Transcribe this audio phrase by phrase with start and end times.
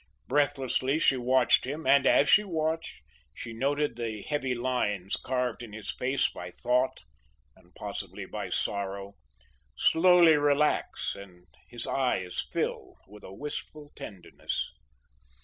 [0.27, 3.03] Breathlessly she watched him, and, as she watched,
[3.35, 7.01] she noted the heavy lines carved in his face by thought
[7.55, 9.13] and possibly by sorrow,
[9.77, 14.71] slowly relax and his eyes fill with a wistful tenderness.